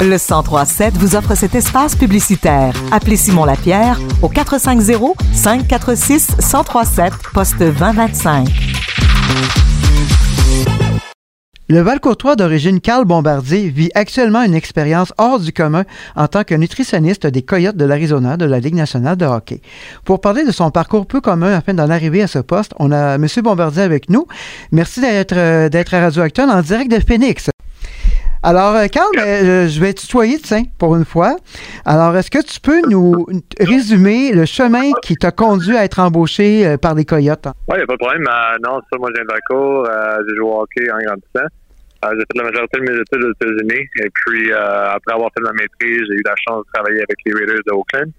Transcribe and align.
Le 0.00 0.18
1037 0.18 0.96
vous 0.98 1.16
offre 1.16 1.34
cet 1.34 1.54
espace 1.54 1.96
publicitaire. 1.96 2.74
Appelez 2.92 3.16
Simon 3.16 3.44
Lapierre 3.44 3.98
au 4.22 4.28
450 4.28 5.16
546 5.32 6.36
1037 6.38 7.12
poste 7.32 7.58
2025. 7.58 8.48
Le 11.70 11.80
Val-Courtois 11.80 12.36
d'origine 12.36 12.82
Carl 12.82 13.06
Bombardier 13.06 13.70
vit 13.70 13.90
actuellement 13.94 14.42
une 14.42 14.54
expérience 14.54 15.14
hors 15.16 15.40
du 15.40 15.50
commun 15.54 15.84
en 16.14 16.28
tant 16.28 16.44
que 16.44 16.54
nutritionniste 16.54 17.26
des 17.26 17.40
Coyotes 17.40 17.76
de 17.78 17.86
l'Arizona 17.86 18.36
de 18.36 18.44
la 18.44 18.60
Ligue 18.60 18.74
nationale 18.74 19.16
de 19.16 19.24
hockey. 19.24 19.62
Pour 20.04 20.20
parler 20.20 20.44
de 20.44 20.52
son 20.52 20.70
parcours 20.70 21.06
peu 21.06 21.22
commun 21.22 21.54
afin 21.54 21.72
d'en 21.72 21.88
arriver 21.88 22.22
à 22.22 22.26
ce 22.26 22.40
poste, 22.40 22.74
on 22.78 22.92
a 22.92 23.14
M. 23.14 23.26
Bombardier 23.42 23.82
avec 23.82 24.10
nous. 24.10 24.26
Merci 24.72 25.00
d'être 25.00 25.36
euh, 25.38 25.70
à 25.72 26.00
Radio 26.00 26.22
Actuelle 26.22 26.50
en 26.50 26.60
direct 26.60 26.90
de 26.90 27.00
Phoenix. 27.00 27.48
Alors, 28.46 28.76
euh, 28.76 28.88
Carl, 28.92 29.08
euh, 29.16 29.68
je 29.68 29.80
vais 29.80 29.94
tutoyer, 29.94 30.36
tiens, 30.38 30.64
pour 30.78 30.96
une 30.96 31.06
fois. 31.06 31.36
Alors, 31.86 32.14
est-ce 32.14 32.30
que 32.30 32.44
tu 32.44 32.60
peux 32.60 32.82
nous 32.90 33.26
résumer 33.58 34.32
le 34.32 34.44
chemin 34.44 34.92
qui 35.02 35.16
t'a 35.16 35.30
conduit 35.30 35.74
à 35.74 35.84
être 35.84 35.98
embauché 35.98 36.66
euh, 36.66 36.76
par 36.76 36.94
les 36.94 37.06
Coyotes? 37.06 37.46
Oui, 37.68 37.72
il 37.72 37.76
n'y 37.76 37.82
a 37.84 37.86
pas 37.86 37.94
de 37.94 38.04
problème. 38.04 38.24
non, 38.62 38.82
ça, 38.92 38.98
moi, 38.98 39.08
j'ai 39.16 39.22
viens 39.26 39.38
cours. 39.48 39.88
j'ai 40.28 40.36
joué 40.36 40.44
au 40.44 40.60
hockey 40.60 40.84
en 40.92 40.98
grandissant. 40.98 41.48
j'ai 42.04 42.20
fait 42.20 42.36
la 42.36 42.44
majorité 42.44 42.80
de 42.80 42.82
mes 42.82 43.00
études 43.00 43.24
aux 43.24 43.32
États-Unis. 43.32 43.88
Et 44.04 44.10
puis, 44.12 44.52
après 44.52 45.14
avoir 45.14 45.30
fait 45.34 45.42
ma 45.42 45.52
maîtrise, 45.52 46.02
j'ai 46.06 46.16
eu 46.16 46.22
la 46.26 46.34
chance 46.46 46.66
de 46.66 46.72
travailler 46.74 46.98
avec 46.98 47.16
les 47.24 47.32
Raiders 47.32 47.64
de 47.66 47.72
Oakland. 47.72 48.12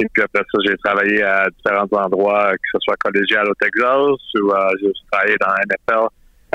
Et 0.00 0.06
puis 0.12 0.22
après 0.24 0.42
ça, 0.42 0.58
j'ai 0.66 0.76
travaillé 0.78 1.22
à 1.22 1.46
différents 1.50 2.04
endroits, 2.04 2.50
que 2.50 2.68
ce 2.72 2.78
soit 2.82 2.96
collégial 3.04 3.48
au 3.48 3.54
Texas 3.54 4.18
ou 4.42 4.52
j'ai 4.80 4.88
aussi 4.88 5.02
travaillé 5.10 5.36
dans 5.40 5.48
la 5.48 5.62
NFL 5.66 6.08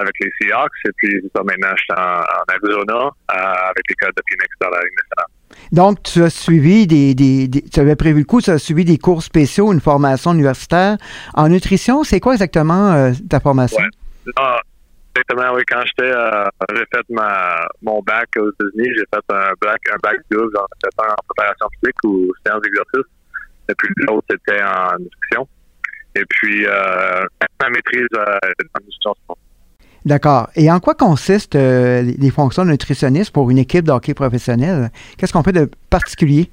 avec 0.03 0.15
les 0.19 0.31
Seahawks. 0.39 0.71
Et 0.85 0.91
puis, 0.97 1.31
ça, 1.35 1.43
maintenant, 1.43 1.75
je 1.75 1.81
suis 1.81 1.93
en, 1.93 2.23
Arizona 2.53 3.05
euh, 3.31 3.69
avec 3.69 3.83
les 3.89 3.95
Codes 3.95 4.13
de 4.15 4.23
Phoenix 4.29 4.49
dans 4.61 4.69
la 4.69 4.79
Ligue 4.79 4.97
nationale. 4.97 5.31
Donc, 5.71 6.03
tu 6.03 6.23
as 6.23 6.29
suivi 6.29 6.87
des, 6.87 7.15
des, 7.15 7.49
tu 7.49 7.79
avais 7.79 7.95
prévu 7.95 8.19
le 8.19 8.25
coup, 8.25 8.41
tu 8.41 8.49
as 8.49 8.59
suivi 8.59 8.85
des 8.85 8.97
cours 8.97 9.23
spéciaux, 9.23 9.71
une 9.71 9.81
formation 9.81 10.33
universitaire 10.33 10.97
en 11.33 11.49
nutrition. 11.49 12.03
C'est 12.03 12.19
quoi 12.19 12.33
exactement 12.33 12.93
euh, 12.93 13.11
ta 13.29 13.39
formation? 13.39 13.81
Ouais. 13.81 14.33
Ah, 14.37 14.61
exactement, 15.15 15.55
oui. 15.55 15.63
Quand 15.67 15.81
j'étais, 15.85 16.11
euh, 16.11 16.45
j'ai 16.75 16.85
fait 16.93 17.05
ma, 17.09 17.65
mon 17.81 18.01
bac 18.01 18.29
aux 18.37 18.49
États-Unis, 18.51 18.89
j'ai 18.95 19.05
fait 19.13 19.33
un 19.35 19.51
bac, 19.61 19.79
un 19.91 19.97
bac 20.01 20.17
double, 20.31 20.57
en 20.57 20.65
préparation 21.27 21.67
physique 21.79 21.97
ou 22.03 22.31
séance 22.45 22.61
d'exercice. 22.61 23.11
Et 23.69 23.73
puis 23.75 23.89
l'autre, 23.97 24.25
c'était 24.29 24.61
en 24.61 24.97
nutrition. 24.99 25.47
Et 26.15 26.23
puis, 26.29 26.65
euh, 26.67 27.25
ma 27.61 27.69
maîtrise 27.69 28.07
en 28.15 28.79
nutrition 28.79 29.15
D'accord. 30.05 30.49
Et 30.55 30.69
en 30.69 30.79
quoi 30.79 30.95
consistent 30.95 31.55
euh, 31.55 32.01
les 32.01 32.29
fonctions 32.29 32.65
de 32.65 32.71
nutritionniste 32.71 33.31
pour 33.31 33.49
une 33.49 33.57
équipe 33.57 33.85
de 33.85 33.91
hockey 33.91 34.13
professionnelle? 34.13 34.91
Qu'est-ce 35.17 35.31
qu'on 35.31 35.43
fait 35.43 35.53
de 35.53 35.69
particulier? 35.89 36.49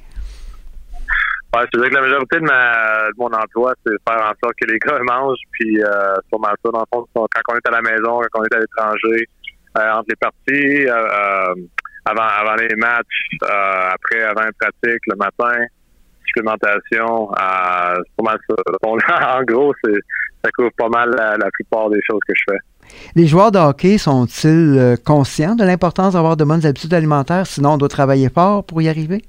Ouais, 1.52 1.62
c'est 1.72 1.80
vrai 1.80 1.90
que 1.90 1.94
la 1.96 2.02
majorité 2.02 2.36
de, 2.38 2.44
ma, 2.44 3.08
de 3.08 3.18
mon 3.18 3.26
emploi, 3.26 3.74
c'est 3.84 3.92
faire 4.08 4.22
en 4.22 4.32
sorte 4.40 4.54
que 4.60 4.70
les 4.70 4.78
gars 4.78 4.98
mangent, 5.02 5.42
puis 5.50 5.82
euh, 5.82 6.14
sûrement 6.28 6.50
ça, 6.64 6.70
dans 6.70 6.78
le 6.78 6.86
fond, 6.92 7.06
quand 7.12 7.52
on 7.52 7.56
est 7.56 7.68
à 7.68 7.70
la 7.72 7.82
maison, 7.82 8.20
quand 8.30 8.40
on 8.40 8.44
est 8.44 8.54
à 8.54 8.60
l'étranger, 8.60 9.28
euh, 9.78 9.92
entre 9.92 10.06
les 10.08 10.16
parties, 10.16 10.88
euh, 10.88 10.94
euh 10.94 11.54
avant, 12.06 12.22
avant 12.22 12.54
les 12.54 12.74
matchs, 12.76 13.28
après, 13.42 14.22
avant 14.22 14.46
les 14.46 14.52
pratiques, 14.58 15.02
le 15.06 15.16
matin, 15.16 15.66
supplémentation, 16.24 17.26
pas 17.28 17.94
mal 18.22 18.38
ça. 18.48 19.36
en 19.38 19.42
gros, 19.42 19.74
ça 19.84 20.50
couvre 20.56 20.70
pas 20.78 20.88
mal 20.88 21.10
la 21.10 21.50
plupart 21.52 21.90
des 21.90 22.00
choses 22.08 22.20
que 22.26 22.32
je 22.34 22.42
fais. 22.52 22.58
Les 23.16 23.26
joueurs 23.26 23.50
de 23.50 23.58
hockey 23.58 23.98
sont-ils 23.98 24.78
euh, 24.78 24.96
conscients 24.96 25.54
de 25.54 25.64
l'importance 25.64 26.14
d'avoir 26.14 26.36
de 26.36 26.44
bonnes 26.44 26.64
habitudes 26.64 26.94
alimentaires, 26.94 27.46
sinon 27.46 27.72
on 27.72 27.78
doit 27.78 27.88
travailler 27.88 28.28
fort 28.28 28.64
pour 28.64 28.80
y 28.82 28.88
arriver? 28.88 29.22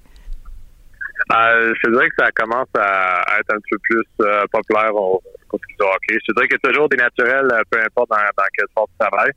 Euh, 1.34 1.74
je 1.82 1.90
dirais 1.90 2.10
que 2.10 2.16
ça 2.20 2.32
commence 2.32 2.68
à, 2.78 3.24
être 3.40 3.54
un 3.54 3.60
peu 3.70 3.78
plus 3.84 4.04
euh, 4.22 4.44
populaire 4.52 4.94
au, 4.94 5.22
au 5.52 5.56
hockey. 5.56 6.20
Je 6.28 6.34
dirais 6.34 6.48
qu'il 6.48 6.58
y 6.64 6.68
a 6.68 6.72
toujours 6.72 6.90
des 6.90 6.98
naturels, 6.98 7.48
peu 7.70 7.80
importe 7.80 8.10
dans, 8.10 8.44
quel 8.58 8.68
sport 8.70 8.88
tu 8.88 9.08
travailles. 9.08 9.32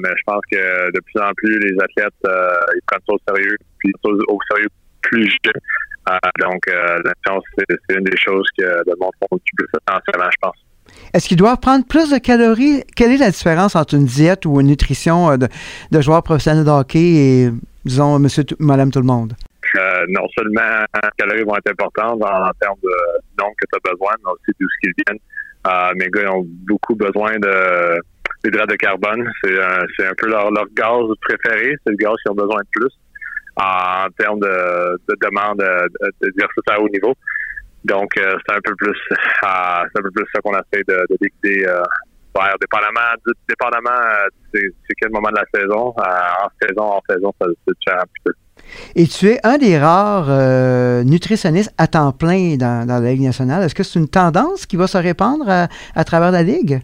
mais 0.00 0.10
je 0.16 0.22
pense 0.26 0.42
que 0.50 0.90
de 0.90 1.00
plus 1.00 1.20
en 1.20 1.32
plus, 1.36 1.58
les 1.58 1.76
athlètes, 1.82 2.14
ils 2.24 2.80
prennent 2.86 3.00
ça 3.06 3.14
au 3.14 3.18
sérieux, 3.28 3.56
puis 3.78 3.92
au, 4.04 4.38
sérieux 4.50 4.68
plus 5.02 5.30
jeune. 5.44 6.20
donc, 6.40 6.62
c'est 6.66 7.96
une 7.96 8.04
des 8.04 8.16
choses 8.16 8.46
que 8.58 8.64
le 8.64 8.94
monde 8.98 9.12
font 9.20 9.38
plus 9.56 9.66
attention 9.86 10.30
je 10.30 10.38
pense. 10.40 10.56
Est-ce 11.14 11.28
qu'ils 11.28 11.36
doivent 11.36 11.60
prendre 11.60 11.86
plus 11.86 12.10
de 12.10 12.16
calories? 12.16 12.84
Quelle 12.96 13.12
est 13.12 13.18
la 13.18 13.30
différence 13.30 13.76
entre 13.76 13.94
une 13.94 14.06
diète 14.06 14.46
ou 14.46 14.60
une 14.60 14.68
nutrition 14.68 15.30
euh, 15.30 15.36
de, 15.36 15.48
de 15.90 16.00
joueurs 16.00 16.22
professionnels 16.22 16.64
de 16.64 16.70
hockey 16.70 16.98
et, 17.00 17.50
disons, 17.84 18.18
monsieur, 18.18 18.44
madame 18.58 18.90
tout 18.90 19.00
le 19.00 19.04
monde? 19.04 19.34
Euh, 19.76 20.04
non 20.08 20.26
seulement 20.36 20.84
les 20.94 21.08
calories 21.18 21.44
vont 21.44 21.56
être 21.56 21.70
importantes 21.70 22.22
en, 22.22 22.50
termes 22.60 22.78
de 22.82 23.42
nombre 23.42 23.54
que 23.60 23.66
tu 23.70 23.76
as 23.78 23.90
besoin, 23.90 24.12
mais 24.24 24.32
aussi 24.32 24.56
d'où 24.58 24.66
ce 24.68 24.80
qu'ils 24.80 24.92
viennent. 25.06 25.20
Euh, 25.66 25.92
mes 25.96 26.08
gars 26.08 26.32
ont 26.32 26.46
beaucoup 26.66 26.94
besoin 26.94 27.38
de 27.38 28.00
de 28.44 28.76
carbone. 28.76 29.30
C'est 29.44 29.62
un, 29.62 29.84
c'est 29.96 30.06
un 30.06 30.14
peu 30.16 30.28
leur, 30.28 30.50
leur 30.50 30.66
gaz 30.74 31.04
préféré. 31.20 31.76
C'est 31.84 31.90
le 31.90 31.96
gaz 31.96 32.14
qu'ils 32.22 32.32
ont 32.32 32.34
besoin 32.34 32.60
de 32.60 32.68
plus 32.72 32.90
en 33.56 34.06
termes 34.18 34.40
de, 34.40 34.98
de 35.08 35.16
demande 35.22 35.62
d'exercice 36.20 36.64
à 36.70 36.80
haut 36.80 36.88
niveau. 36.88 37.14
Donc, 37.84 38.16
euh, 38.16 38.36
c'est 38.46 38.54
un 38.54 38.60
peu 38.62 38.74
plus 38.76 38.90
euh, 38.90 39.16
c'est 39.42 39.98
un 39.98 40.02
peu 40.02 40.10
plus 40.14 40.24
ça 40.32 40.40
qu'on 40.40 40.52
essaie 40.52 40.84
de, 40.86 41.04
de 41.10 41.16
décider 41.20 41.66
euh, 41.66 41.82
faire, 42.36 42.54
dépendamment, 42.60 43.14
dépendamment 43.48 43.90
c'est, 44.54 44.72
quel 45.00 45.10
moment 45.10 45.30
de 45.30 45.36
la 45.36 45.44
saison. 45.52 45.94
en 45.96 46.48
saison, 46.60 46.82
en 46.82 47.02
saison, 47.08 47.32
ça 47.40 47.46
se 47.46 47.74
change 47.86 48.00
un 48.00 48.06
petit 48.06 48.22
peu. 48.24 48.32
Et 48.94 49.06
tu 49.06 49.26
es 49.28 49.40
un 49.44 49.58
des 49.58 49.78
rares 49.78 50.30
nutritionnistes 51.04 51.74
à 51.76 51.88
temps 51.88 52.12
plein 52.12 52.56
dans, 52.56 52.86
dans, 52.86 53.02
la 53.02 53.10
Ligue 53.10 53.22
nationale. 53.22 53.64
Est-ce 53.64 53.74
que 53.74 53.82
c'est 53.82 53.98
une 53.98 54.08
tendance 54.08 54.66
qui 54.66 54.76
va 54.76 54.86
se 54.86 54.98
répandre 54.98 55.46
à, 55.48 56.04
travers 56.04 56.30
la 56.30 56.42
Ligue? 56.42 56.80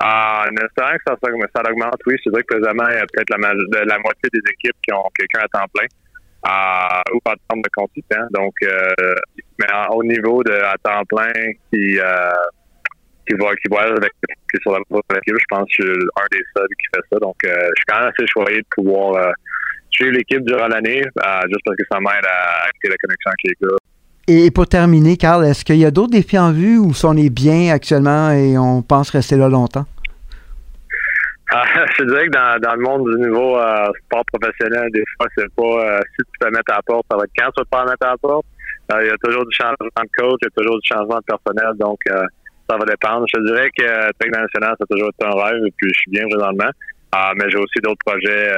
Ah, 0.00 0.46
en 0.50 0.64
espérant 0.64 0.92
que 0.94 1.02
ça, 1.06 1.14
ça 1.22 1.62
augmente, 1.70 2.00
oui. 2.06 2.16
C'est 2.24 2.30
vrai 2.30 2.42
que 2.42 2.56
présentement, 2.56 2.88
il 2.88 2.94
y 2.94 2.98
a 2.98 3.06
peut-être 3.06 3.30
la, 3.30 3.84
la 3.84 3.98
moitié 4.00 4.28
des 4.32 4.40
équipes 4.50 4.76
qui 4.82 4.92
ont 4.92 5.08
quelqu'un 5.16 5.44
à 5.44 5.48
temps 5.60 5.66
plein 5.72 5.86
ou 6.44 7.18
en 7.24 7.34
termes 7.48 7.62
de 7.62 7.70
consultant. 7.74 8.26
Donc, 8.32 8.54
euh, 8.62 9.14
mais 9.58 9.66
au 9.90 10.02
niveau 10.02 10.42
de 10.42 10.52
à 10.52 10.74
temps 10.82 11.04
plein 11.08 11.32
qui 11.70 11.98
euh, 11.98 12.30
qui 13.26 13.34
va 13.34 13.54
qui 13.56 13.68
va 13.70 13.80
avec 13.82 14.12
qui 14.52 14.60
sur 14.60 14.72
la 14.72 14.78
équipe, 14.78 15.36
je 15.38 15.44
pense 15.48 15.66
que 15.66 15.82
je 15.84 15.92
suis 15.92 15.92
un 15.92 16.26
des 16.30 16.44
seuls 16.56 16.68
qui 16.68 16.86
fait 16.94 17.02
ça. 17.12 17.18
Donc, 17.20 17.36
euh, 17.44 17.50
je 17.50 17.72
suis 17.76 17.84
quand 17.88 18.00
même 18.00 18.08
assez 18.08 18.26
choyé 18.26 18.58
de 18.58 18.66
pouvoir 18.74 19.32
suivre 19.90 20.12
l'équipe 20.12 20.44
durant 20.44 20.68
l'année, 20.68 21.02
juste 21.02 21.62
parce 21.64 21.76
que 21.76 21.84
ça 21.90 22.00
m'aide 22.00 22.24
à 22.24 22.68
créer 22.80 22.90
la 22.90 22.96
connexion 22.96 23.30
avec 23.30 23.40
les 23.44 23.66
gars. 23.66 23.76
Et 24.28 24.50
pour 24.50 24.68
terminer, 24.68 25.16
Carl, 25.16 25.44
est-ce 25.44 25.64
qu'il 25.64 25.76
y 25.76 25.84
a 25.84 25.90
d'autres 25.90 26.12
défis 26.12 26.38
en 26.38 26.52
vue 26.52 26.78
ou 26.78 26.94
sont 26.94 27.12
les 27.12 27.28
bien 27.28 27.72
actuellement 27.72 28.30
et 28.30 28.56
on 28.56 28.82
pense 28.82 29.10
rester 29.10 29.36
là 29.36 29.48
longtemps? 29.48 29.84
Ah, 31.54 31.64
je 31.98 32.04
dirais 32.04 32.26
que 32.26 32.30
dans, 32.30 32.58
dans 32.60 32.74
le 32.74 32.80
monde 32.80 33.10
du 33.10 33.28
nouveau 33.28 33.58
euh, 33.58 33.92
sport 34.06 34.24
professionnel, 34.32 34.88
des 34.90 35.04
fois, 35.16 35.26
c'est 35.36 35.52
pas 35.54 35.62
euh, 35.62 36.00
si 36.16 36.24
tu 36.24 36.38
peux 36.40 36.50
mettre 36.50 36.72
à 36.72 36.76
la 36.76 36.82
porte, 36.82 37.04
ça 37.10 37.16
va 37.16 37.24
être 37.24 37.32
quand 37.36 37.50
tu 37.52 37.60
vas 37.60 37.84
te 37.84 37.90
mettre 37.90 38.06
à 38.06 38.10
la 38.10 38.16
porte. 38.16 38.46
Euh, 38.92 39.04
il 39.04 39.08
y 39.08 39.10
a 39.10 39.16
toujours 39.22 39.44
du 39.44 39.54
changement 39.54 39.76
de 39.76 40.16
coach, 40.16 40.38
il 40.40 40.46
y 40.46 40.48
a 40.48 40.56
toujours 40.56 40.80
du 40.80 40.88
changement 40.88 41.18
de 41.18 41.24
personnel, 41.24 41.72
donc 41.78 42.00
ça 42.08 42.76
va 42.76 42.84
dépendre. 42.86 43.26
Je 43.34 43.40
dirais 43.44 43.68
que 43.76 44.12
Technique 44.18 44.40
nationale, 44.40 44.74
ça 44.78 44.84
a 44.84 44.86
toujours 44.86 45.10
été 45.10 45.26
un 45.26 45.44
rêve, 45.44 45.62
et 45.66 45.72
puis 45.76 45.90
je 45.92 45.98
suis 46.00 46.10
bien 46.10 46.24
présentement. 46.28 46.70
mais 47.36 47.50
j'ai 47.50 47.58
aussi 47.58 47.80
d'autres 47.82 48.04
projets 48.04 48.48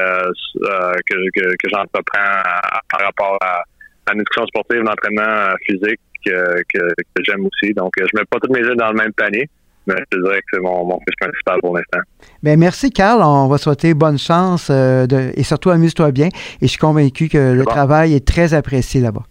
que, 0.55 1.15
que, 1.35 1.45
que 1.51 1.69
j'entreprends 1.69 2.43
par 2.91 3.01
rapport 3.01 3.39
à 3.43 3.63
la 4.07 4.15
nutrition 4.15 4.47
sportive, 4.47 4.83
l'entraînement 4.83 5.55
physique 5.67 6.01
que, 6.25 6.63
que 6.73 7.23
j'aime 7.27 7.45
aussi. 7.47 7.75
Donc, 7.75 7.93
je 7.99 8.17
mets 8.17 8.25
pas 8.25 8.39
toutes 8.41 8.57
mes 8.57 8.63
œufs 8.63 8.77
dans 8.77 8.91
le 8.91 8.97
même 8.97 9.13
panier. 9.13 9.49
Mais 9.87 9.95
je 10.13 10.19
dirais 10.19 10.39
que 10.39 10.47
c'est 10.53 10.61
mon, 10.61 10.85
mon 10.85 10.99
principal 11.21 11.61
pour 11.61 11.77
l'instant. 11.77 12.01
Bien, 12.43 12.57
merci, 12.57 12.91
Carl. 12.91 13.23
On 13.23 13.49
va 13.49 13.59
souhaiter 13.59 13.95
bonne 13.95 14.19
chance 14.19 14.69
euh, 14.71 15.07
de, 15.07 15.33
et 15.35 15.43
surtout 15.43 15.71
amuse-toi 15.71 16.11
bien. 16.11 16.27
Et 16.27 16.31
je 16.63 16.67
suis 16.67 16.79
convaincu 16.79 17.29
que 17.29 17.53
le 17.53 17.65
travail 17.65 18.15
est 18.15 18.27
très 18.27 18.55
apprécié 18.55 19.01
là-bas. 19.01 19.25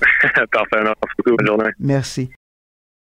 Parfait. 0.52 0.82
Merci 0.82 0.94
beaucoup. 1.18 1.36
Bonne 1.36 1.46
journée. 1.46 1.70
Merci. 1.78 2.30